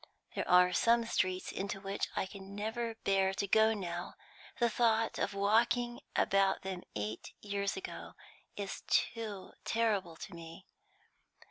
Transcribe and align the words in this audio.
There 0.33 0.49
are 0.49 0.73
some 0.73 1.05
streets 1.05 1.51
into 1.51 1.79
which 1.79 2.07
I 2.15 2.25
can 2.25 2.55
never 2.55 2.95
bear 3.03 3.35
to 3.35 3.45
go 3.45 3.75
now; 3.75 4.15
the 4.57 4.67
thought 4.67 5.19
of 5.19 5.35
walking 5.35 5.99
about 6.15 6.63
them 6.63 6.81
eight 6.95 7.33
years 7.39 7.77
ago 7.77 8.13
is 8.55 8.81
too 8.87 9.51
terrible 9.63 10.15
to 10.15 10.33
me. 10.33 10.65